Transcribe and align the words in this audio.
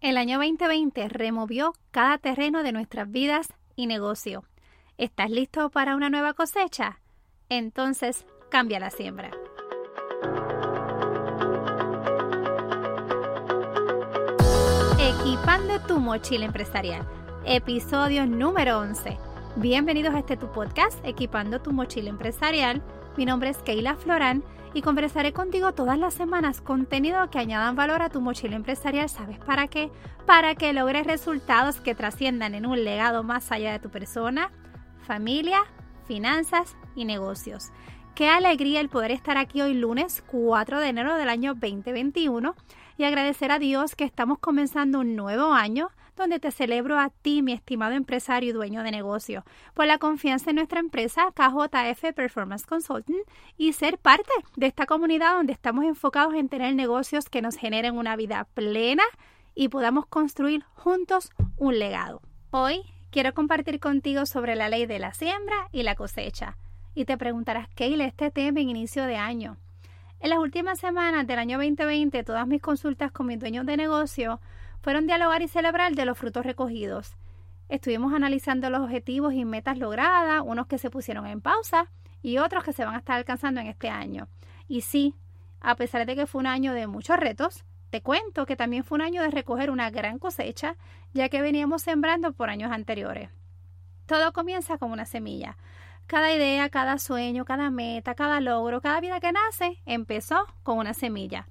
El 0.00 0.16
año 0.16 0.38
2020 0.38 1.08
removió 1.08 1.74
cada 1.90 2.18
terreno 2.18 2.62
de 2.62 2.70
nuestras 2.70 3.10
vidas 3.10 3.52
y 3.74 3.88
negocio. 3.88 4.44
¿Estás 4.96 5.28
listo 5.28 5.70
para 5.70 5.96
una 5.96 6.08
nueva 6.08 6.34
cosecha? 6.34 7.00
Entonces, 7.48 8.24
cambia 8.48 8.78
la 8.78 8.90
siembra. 8.90 9.32
Equipando 15.00 15.80
tu 15.88 15.98
mochila 15.98 16.44
empresarial, 16.44 17.04
episodio 17.44 18.24
número 18.24 18.78
11. 18.78 19.18
Bienvenidos 19.56 20.14
a 20.14 20.20
este 20.20 20.36
tu 20.36 20.46
podcast, 20.52 21.04
Equipando 21.04 21.60
tu 21.60 21.72
mochila 21.72 22.08
empresarial. 22.08 22.82
Mi 23.16 23.24
nombre 23.24 23.50
es 23.50 23.58
Keila 23.58 23.96
Florán 23.96 24.44
y 24.74 24.82
conversaré 24.82 25.32
contigo 25.32 25.72
todas 25.72 25.98
las 25.98 26.14
semanas 26.14 26.60
contenido 26.60 27.30
que 27.30 27.38
añadan 27.38 27.76
valor 27.76 28.02
a 28.02 28.10
tu 28.10 28.20
mochila 28.20 28.56
empresarial. 28.56 29.08
¿Sabes 29.08 29.38
para 29.38 29.68
qué? 29.68 29.90
Para 30.26 30.54
que 30.54 30.72
logres 30.72 31.06
resultados 31.06 31.80
que 31.80 31.94
trasciendan 31.94 32.54
en 32.54 32.66
un 32.66 32.84
legado 32.84 33.22
más 33.22 33.50
allá 33.52 33.72
de 33.72 33.78
tu 33.78 33.90
persona, 33.90 34.50
familia, 35.06 35.60
finanzas 36.06 36.76
y 36.94 37.04
negocios. 37.04 37.70
Qué 38.14 38.28
alegría 38.28 38.80
el 38.80 38.88
poder 38.88 39.12
estar 39.12 39.36
aquí 39.36 39.62
hoy 39.62 39.74
lunes 39.74 40.24
4 40.26 40.80
de 40.80 40.88
enero 40.88 41.14
del 41.14 41.28
año 41.28 41.54
2021 41.54 42.56
y 42.98 43.04
agradecer 43.04 43.52
a 43.52 43.58
Dios 43.58 43.94
que 43.94 44.04
estamos 44.04 44.38
comenzando 44.40 45.00
un 45.00 45.16
nuevo 45.16 45.54
año 45.54 45.88
donde 46.16 46.40
te 46.40 46.50
celebro 46.50 46.98
a 46.98 47.10
ti, 47.10 47.42
mi 47.42 47.52
estimado 47.52 47.94
empresario 47.94 48.50
y 48.50 48.52
dueño 48.52 48.82
de 48.82 48.90
negocio, 48.90 49.44
por 49.72 49.86
la 49.86 49.98
confianza 49.98 50.50
en 50.50 50.56
nuestra 50.56 50.80
empresa 50.80 51.32
KJF 51.32 52.12
Performance 52.12 52.66
Consulting 52.66 53.22
y 53.56 53.72
ser 53.72 53.98
parte 53.98 54.32
de 54.56 54.66
esta 54.66 54.84
comunidad 54.84 55.34
donde 55.34 55.52
estamos 55.52 55.84
enfocados 55.84 56.34
en 56.34 56.48
tener 56.48 56.74
negocios 56.74 57.30
que 57.30 57.40
nos 57.40 57.56
generen 57.56 57.96
una 57.96 58.16
vida 58.16 58.48
plena 58.54 59.04
y 59.54 59.68
podamos 59.68 60.06
construir 60.06 60.64
juntos 60.74 61.30
un 61.56 61.78
legado. 61.78 62.20
Hoy 62.50 62.82
quiero 63.12 63.32
compartir 63.32 63.78
contigo 63.78 64.26
sobre 64.26 64.56
la 64.56 64.68
ley 64.68 64.86
de 64.86 64.98
la 64.98 65.14
siembra 65.14 65.68
y 65.70 65.84
la 65.84 65.94
cosecha. 65.94 66.56
Y 66.96 67.04
te 67.04 67.16
preguntarás, 67.16 67.68
Keila, 67.68 68.06
este 68.06 68.32
tema 68.32 68.58
en 68.58 68.70
inicio 68.70 69.04
de 69.04 69.16
año. 69.16 69.56
En 70.20 70.30
las 70.30 70.40
últimas 70.40 70.80
semanas 70.80 71.28
del 71.28 71.38
año 71.38 71.58
2020, 71.58 72.24
todas 72.24 72.46
mis 72.46 72.60
consultas 72.60 73.12
con 73.12 73.26
mis 73.28 73.38
dueños 73.38 73.64
de 73.66 73.76
negocio 73.76 74.40
fueron 74.80 75.06
dialogar 75.06 75.42
y 75.42 75.48
celebrar 75.48 75.94
de 75.94 76.04
los 76.04 76.18
frutos 76.18 76.44
recogidos. 76.44 77.16
Estuvimos 77.68 78.12
analizando 78.12 78.68
los 78.68 78.80
objetivos 78.80 79.32
y 79.34 79.44
metas 79.44 79.78
logradas, 79.78 80.42
unos 80.44 80.66
que 80.66 80.78
se 80.78 80.90
pusieron 80.90 81.26
en 81.26 81.40
pausa 81.40 81.86
y 82.20 82.38
otros 82.38 82.64
que 82.64 82.72
se 82.72 82.84
van 82.84 82.96
a 82.96 82.98
estar 82.98 83.16
alcanzando 83.16 83.60
en 83.60 83.68
este 83.68 83.90
año. 83.90 84.26
Y 84.66 84.80
sí, 84.80 85.14
a 85.60 85.76
pesar 85.76 86.04
de 86.04 86.16
que 86.16 86.26
fue 86.26 86.40
un 86.40 86.48
año 86.48 86.72
de 86.72 86.88
muchos 86.88 87.16
retos, 87.16 87.64
te 87.90 88.02
cuento 88.02 88.44
que 88.44 88.56
también 88.56 88.82
fue 88.82 88.96
un 88.96 89.02
año 89.02 89.22
de 89.22 89.30
recoger 89.30 89.70
una 89.70 89.88
gran 89.90 90.18
cosecha, 90.18 90.76
ya 91.12 91.28
que 91.28 91.42
veníamos 91.42 91.82
sembrando 91.82 92.32
por 92.32 92.50
años 92.50 92.72
anteriores. 92.72 93.30
Todo 94.06 94.32
comienza 94.32 94.78
con 94.78 94.90
una 94.90 95.04
semilla. 95.04 95.56
Cada 96.08 96.32
idea, 96.32 96.70
cada 96.70 96.96
sueño, 96.96 97.44
cada 97.44 97.68
meta, 97.68 98.14
cada 98.14 98.40
logro, 98.40 98.80
cada 98.80 98.98
vida 98.98 99.20
que 99.20 99.30
nace 99.30 99.78
empezó 99.84 100.46
con 100.62 100.78
una 100.78 100.94
semilla. 100.94 101.46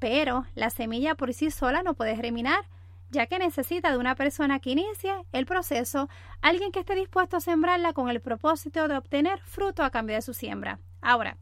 Pero 0.00 0.44
la 0.56 0.70
semilla 0.70 1.14
por 1.14 1.32
sí 1.32 1.52
sola 1.52 1.84
no 1.84 1.94
puede 1.94 2.16
germinar, 2.16 2.66
ya 3.10 3.28
que 3.28 3.38
necesita 3.38 3.92
de 3.92 3.98
una 3.98 4.16
persona 4.16 4.58
que 4.58 4.70
inicie 4.70 5.14
el 5.30 5.46
proceso, 5.46 6.08
alguien 6.42 6.72
que 6.72 6.80
esté 6.80 6.96
dispuesto 6.96 7.36
a 7.36 7.40
sembrarla 7.40 7.92
con 7.92 8.10
el 8.10 8.20
propósito 8.20 8.88
de 8.88 8.96
obtener 8.96 9.38
fruto 9.42 9.84
a 9.84 9.90
cambio 9.90 10.16
de 10.16 10.22
su 10.22 10.34
siembra. 10.34 10.80
Ahora, 11.00 11.36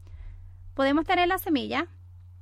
podemos 0.75 1.03
tener 1.05 1.27
la 1.27 1.39
semilla, 1.39 1.87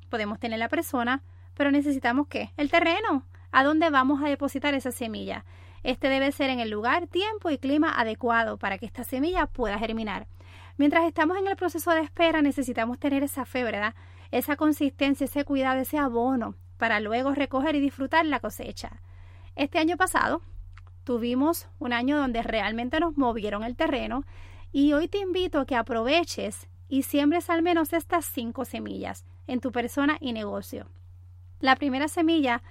podemos 0.10 0.38
tener 0.38 0.60
la 0.60 0.68
persona, 0.68 1.24
pero 1.54 1.72
necesitamos 1.72 2.28
qué? 2.28 2.52
El 2.58 2.70
terreno. 2.70 3.26
¿A 3.54 3.64
dónde 3.64 3.90
vamos 3.90 4.22
a 4.22 4.28
depositar 4.28 4.74
esa 4.74 4.92
semilla? 4.92 5.46
Este 5.84 6.10
debe 6.10 6.34
ser 6.34 6.50
en 6.50 6.60
el 6.60 6.70
lugar, 6.70 7.08
tiempo 7.08 7.50
y 7.50 7.58
clima 7.58 7.98
adecuado 7.98 8.58
para 8.58 8.78
que 8.78 8.86
esta 8.86 9.06
semilla 9.06 9.48
pueda 9.48 9.80
germinar. 9.80 10.28
Mientras 10.76 11.06
estamos 11.06 11.38
en 11.38 11.48
el 11.48 11.56
proceso 11.56 11.92
de 11.92 12.02
espera, 12.02 12.42
necesitamos 12.42 13.00
tener 13.00 13.24
esa 13.24 13.46
fe, 13.46 13.64
¿verdad? 13.64 13.94
esa 14.34 14.56
consistencia, 14.56 15.26
ese 15.26 15.46
cuidado, 15.46 15.80
ese 15.80 16.00
abono 16.00 16.56
para 16.78 17.00
luego 17.00 17.34
recoger 17.36 17.76
y 17.76 17.80
disfrutar 17.80 18.26
la 18.26 18.40
cosecha. 18.40 19.00
Este 19.56 19.78
año 19.78 19.96
pasado 19.96 20.42
tuvimos 21.04 21.68
un 21.78 21.94
año 21.94 22.18
donde 22.18 22.42
realmente 22.42 23.00
nos 23.00 23.16
movieron 23.16 23.64
el 23.64 23.76
terreno 23.76 24.26
y 24.72 24.94
hoy 24.94 25.08
te 25.08 25.20
invito 25.20 25.60
a 25.60 25.66
que 25.68 25.76
aproveches 25.76 26.68
y 26.90 27.04
siembres 27.04 27.52
al 27.52 27.62
menos 27.62 27.94
estas 27.94 28.26
cinco 28.26 28.66
semillas 28.66 29.24
en 29.46 29.60
tu 29.60 29.72
persona 29.72 30.18
y 30.20 30.34
negocio. 30.34 30.88
La 31.60 31.76
primera 31.76 32.08
semilla 32.08 32.64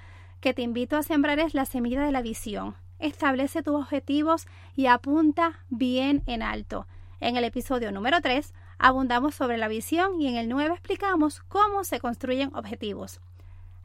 que 0.42 0.52
te 0.52 0.62
invito 0.62 0.96
a 0.96 1.04
sembrar 1.04 1.38
es 1.38 1.54
la 1.54 1.64
semilla 1.64 2.02
de 2.02 2.10
la 2.10 2.20
visión. 2.20 2.74
Establece 2.98 3.62
tus 3.62 3.76
objetivos 3.76 4.48
y 4.74 4.86
apunta 4.86 5.60
bien 5.70 6.24
en 6.26 6.42
alto. 6.42 6.88
En 7.20 7.36
el 7.36 7.44
episodio 7.44 7.92
número 7.92 8.20
3 8.20 8.52
abundamos 8.76 9.36
sobre 9.36 9.56
la 9.56 9.68
visión 9.68 10.20
y 10.20 10.26
en 10.26 10.34
el 10.34 10.48
9 10.48 10.74
explicamos 10.74 11.42
cómo 11.42 11.84
se 11.84 12.00
construyen 12.00 12.52
objetivos. 12.56 13.20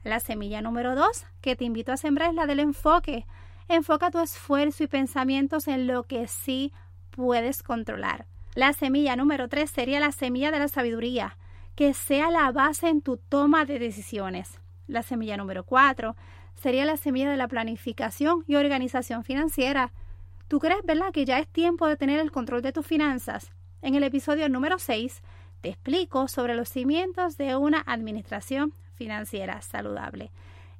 La 0.03 0.19
semilla 0.19 0.61
número 0.61 0.95
2 0.95 1.27
que 1.41 1.55
te 1.55 1.63
invito 1.63 1.91
a 1.91 1.97
sembrar 1.97 2.29
es 2.29 2.35
la 2.35 2.47
del 2.47 2.59
enfoque. 2.59 3.27
Enfoca 3.69 4.09
tu 4.09 4.19
esfuerzo 4.19 4.83
y 4.83 4.87
pensamientos 4.87 5.67
en 5.67 5.85
lo 5.85 6.03
que 6.03 6.27
sí 6.27 6.73
puedes 7.11 7.61
controlar. 7.61 8.25
La 8.55 8.73
semilla 8.73 9.15
número 9.15 9.47
3 9.47 9.69
sería 9.69 9.99
la 9.99 10.11
semilla 10.11 10.49
de 10.49 10.57
la 10.57 10.69
sabiduría, 10.69 11.37
que 11.75 11.93
sea 11.93 12.31
la 12.31 12.51
base 12.51 12.89
en 12.89 13.03
tu 13.03 13.17
toma 13.17 13.65
de 13.65 13.77
decisiones. 13.77 14.59
La 14.87 15.03
semilla 15.03 15.37
número 15.37 15.63
4 15.63 16.15
sería 16.57 16.85
la 16.85 16.97
semilla 16.97 17.29
de 17.29 17.37
la 17.37 17.47
planificación 17.47 18.43
y 18.47 18.55
organización 18.55 19.23
financiera. 19.23 19.93
¿Tú 20.47 20.59
crees, 20.59 20.83
verdad, 20.83 21.11
que 21.13 21.25
ya 21.25 21.39
es 21.39 21.47
tiempo 21.47 21.87
de 21.87 21.97
tener 21.97 22.19
el 22.19 22.31
control 22.31 22.61
de 22.61 22.73
tus 22.73 22.85
finanzas? 22.85 23.51
En 23.81 23.95
el 23.95 24.03
episodio 24.03 24.49
número 24.49 24.79
6 24.79 25.21
te 25.61 25.69
explico 25.69 26.27
sobre 26.27 26.55
los 26.55 26.69
cimientos 26.69 27.37
de 27.37 27.55
una 27.55 27.83
administración 27.85 28.73
financiera 28.95 29.61
saludable. 29.61 30.31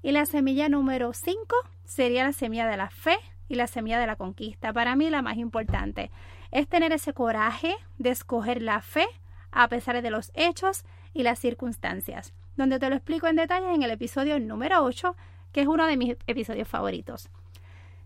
Y 0.02 0.12
la 0.12 0.26
semilla 0.26 0.70
número 0.70 1.14
5 1.14 1.38
sería 1.86 2.24
la 2.24 2.34
semilla 2.34 2.68
de 2.68 2.78
la 2.78 2.90
fe 2.90 3.18
y 3.48 3.56
la 3.56 3.68
semilla 3.68 4.00
de 4.00 4.08
la 4.08 4.16
conquista. 4.16 4.74
Para 4.74 4.96
mí 4.96 5.10
la 5.10 5.22
más 5.22 5.38
importante 5.38 6.12
es 6.52 6.68
tener 6.68 6.92
ese 6.92 7.14
coraje 7.14 7.76
de 7.98 8.10
escoger 8.10 8.62
la 8.62 8.82
fe 8.82 9.08
a 9.52 9.68
pesar 9.68 10.02
de 10.02 10.12
los 10.12 10.32
hechos 10.34 10.86
y 11.14 11.24
las 11.24 11.40
circunstancias, 11.40 12.34
donde 12.56 12.80
te 12.80 12.90
lo 12.90 12.96
explico 12.96 13.28
en 13.28 13.36
detalle 13.36 13.74
en 13.74 13.84
el 13.84 13.92
episodio 13.92 14.40
número 14.40 14.84
8, 14.84 15.16
que 15.58 15.62
es 15.62 15.68
uno 15.68 15.88
de 15.88 15.98
mis 15.98 16.16
episodios 16.28 16.68
favoritos. 16.68 17.32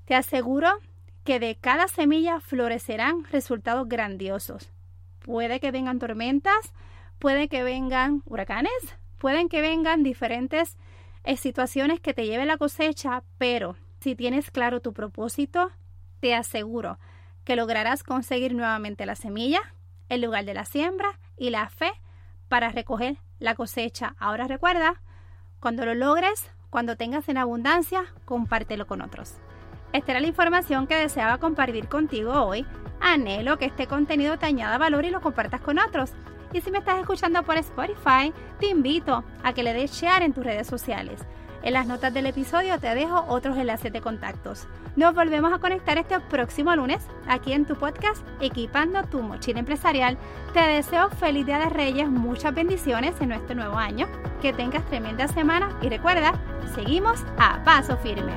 Te 0.06 0.16
aseguro 0.16 0.69
que 1.25 1.38
de 1.38 1.57
cada 1.57 1.89
semilla 1.89 2.39
florecerán 2.39 3.25
resultados 3.25 3.89
grandiosos. 3.89 4.72
Puede 5.19 5.59
que 5.59 5.72
vengan 5.72 6.00
tormentas, 6.00 6.72
puede 7.19 7.50
que 7.50 7.62
vengan 7.63 8.23
huracanes, 8.25 8.72
pueden 9.17 9.50
que 9.50 9.59
vengan 9.59 10.01
diferentes 10.01 10.78
eh, 11.25 11.35
situaciones 11.35 12.00
que 12.00 12.13
te 12.13 12.25
lleven 12.25 12.47
la 12.47 12.56
cosecha, 12.56 13.22
pero 13.38 13.75
si 14.00 14.16
tienes 14.16 14.50
claro 14.50 14.79
tu 14.79 14.94
propósito, 14.94 15.72
te 16.22 16.33
aseguro 16.33 17.00
que 17.44 17.57
lograrás 17.57 18.01
conseguir 18.03 18.56
nuevamente 18.56 19.06
la 19.06 19.16
semilla, 19.16 19.59
el 20.07 20.22
lugar 20.22 20.45
de 20.45 20.53
la 20.53 20.63
siembra 20.63 21.19
y 21.35 21.50
la 21.50 21.68
fe 21.68 21.91
para 22.47 22.69
recoger 22.69 23.18
la 23.39 23.56
cosecha. 23.56 24.16
Ahora 24.19 24.47
recuerda, 24.47 25.01
cuando 25.59 25.85
lo 25.85 25.95
logres, 25.95 26.50
cuando 26.71 26.95
tengas 26.95 27.27
en 27.29 27.37
abundancia, 27.37 28.05
compártelo 28.25 28.87
con 28.87 29.01
otros. 29.01 29.35
Esta 29.91 30.13
era 30.13 30.21
la 30.21 30.27
información 30.27 30.87
que 30.87 30.95
deseaba 30.95 31.37
compartir 31.37 31.89
contigo 31.89 32.31
hoy. 32.31 32.65
Anhelo 33.01 33.57
que 33.57 33.65
este 33.65 33.87
contenido 33.87 34.39
te 34.39 34.45
añada 34.45 34.77
valor 34.77 35.03
y 35.03 35.09
lo 35.09 35.19
compartas 35.19 35.59
con 35.59 35.77
otros. 35.77 36.13
Y 36.53 36.62
si 36.62 36.72
me 36.72 36.79
estás 36.79 37.00
escuchando 37.00 37.44
por 37.44 37.57
Spotify, 37.57 38.34
te 38.59 38.67
invito 38.67 39.23
a 39.44 39.53
que 39.53 39.63
le 39.63 39.73
des 39.73 39.91
share 39.91 40.23
en 40.23 40.34
tus 40.34 40.44
redes 40.44 40.67
sociales. 40.67 41.22
En 41.63 41.73
las 41.73 41.85
notas 41.85 42.13
del 42.13 42.25
episodio 42.25 42.79
te 42.79 42.94
dejo 42.95 43.23
otros 43.28 43.56
enlaces 43.57 43.94
de 43.94 44.01
contactos. 44.01 44.68
Nos 44.95 45.13
volvemos 45.13 45.53
a 45.53 45.59
conectar 45.59 45.98
este 45.98 46.19
próximo 46.19 46.75
lunes 46.75 47.06
aquí 47.27 47.53
en 47.53 47.65
tu 47.65 47.75
podcast 47.75 48.25
Equipando 48.42 49.03
tu 49.03 49.21
mochila 49.21 49.59
empresarial. 49.59 50.18
Te 50.53 50.59
deseo 50.59 51.09
feliz 51.12 51.45
Día 51.45 51.59
de 51.59 51.69
Reyes, 51.69 52.09
muchas 52.09 52.53
bendiciones 52.53 53.13
en 53.21 53.30
nuestro 53.30 53.56
nuevo 53.56 53.77
año. 53.77 54.07
Que 54.42 54.53
tengas 54.53 54.86
tremenda 54.88 55.27
semana 55.27 55.77
y 55.81 55.89
recuerda, 55.89 56.33
seguimos 56.75 57.24
a 57.38 57.63
paso 57.63 57.95
firme. 57.98 58.33